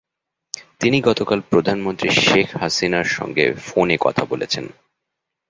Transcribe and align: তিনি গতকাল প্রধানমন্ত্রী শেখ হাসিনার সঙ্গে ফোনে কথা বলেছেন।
তিনি 0.79 0.97
গতকাল 1.01 1.39
প্রধানমন্ত্রী 1.49 2.09
শেখ 2.21 2.47
হাসিনার 2.57 3.07
সঙ্গে 3.09 3.53
ফোনে 3.65 3.97
কথা 3.99 4.23
বলেছেন। 4.25 4.65